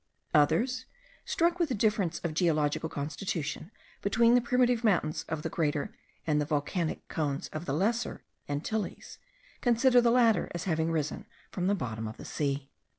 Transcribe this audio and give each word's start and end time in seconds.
Others, 0.33 0.87
struck 1.25 1.59
with 1.59 1.69
the 1.69 1.75
difference 1.75 2.17
of 2.23 2.33
geological 2.33 2.89
constitution 2.89 3.69
between 4.01 4.33
the 4.33 4.41
primitive 4.41 4.83
mountains 4.83 5.25
of 5.29 5.43
the 5.43 5.47
Greater 5.49 5.93
and 6.25 6.41
the 6.41 6.45
volcanic 6.45 7.07
cones 7.07 7.49
of 7.49 7.67
the 7.67 7.73
Lesser 7.75 8.23
Antilles, 8.49 9.19
consider 9.61 10.01
the 10.01 10.09
latter 10.09 10.49
as 10.55 10.63
having 10.63 10.91
risen 10.91 11.27
from 11.51 11.67
the 11.67 11.75
bottom 11.75 12.07
of 12.07 12.17
the 12.17 12.25
sea. 12.25 12.71